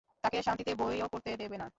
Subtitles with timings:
[0.23, 1.67] তাকে শান্তিতে বইও পড়তে দেবে না!